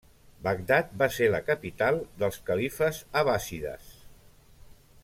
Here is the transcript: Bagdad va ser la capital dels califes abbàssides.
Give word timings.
Bagdad 0.45 0.95
va 1.01 1.07
ser 1.17 1.27
la 1.35 1.41
capital 1.49 2.01
dels 2.23 2.41
califes 2.49 3.05
abbàssides. 3.23 3.97